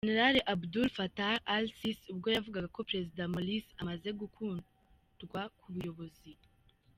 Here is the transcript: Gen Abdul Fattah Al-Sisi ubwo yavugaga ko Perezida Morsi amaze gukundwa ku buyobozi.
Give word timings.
Gen 0.15 0.35
Abdul 0.53 0.87
Fattah 0.97 1.35
Al-Sisi 1.55 2.05
ubwo 2.13 2.27
yavugaga 2.35 2.67
ko 2.75 2.81
Perezida 2.89 3.23
Morsi 3.33 3.73
amaze 3.81 4.09
gukundwa 4.21 5.41
ku 5.59 5.65
buyobozi. 5.73 6.31